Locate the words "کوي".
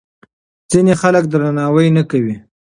2.09-2.35